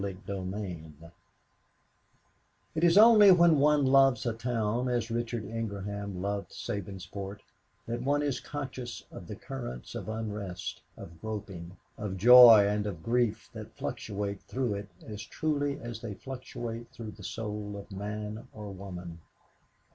CHAPTER 0.01 0.43
XI 0.47 0.93
It 2.73 2.83
is 2.83 2.97
only 2.97 3.29
when 3.29 3.59
one 3.59 3.85
loves 3.85 4.25
a 4.25 4.33
town 4.33 4.89
as 4.89 5.11
Richard 5.11 5.45
Ingraham 5.45 6.23
loved 6.23 6.49
Sabinsport 6.49 7.41
that 7.85 8.01
one 8.01 8.23
is 8.23 8.39
conscious 8.39 9.03
of 9.11 9.27
the 9.27 9.35
currents 9.35 9.93
of 9.93 10.09
unrest, 10.09 10.81
of 10.97 11.21
groping, 11.21 11.77
of 11.99 12.17
joy 12.17 12.67
and 12.67 12.87
of 12.87 13.03
grief 13.03 13.51
that 13.53 13.77
fluctuate 13.77 14.41
through 14.41 14.73
it 14.73 14.89
as 15.05 15.21
truly 15.21 15.77
as 15.79 16.01
they 16.01 16.15
fluctuate 16.15 16.89
through 16.91 17.11
the 17.11 17.23
soul 17.23 17.77
of 17.77 17.91
man 17.95 18.47
or 18.55 18.71
woman. 18.71 19.19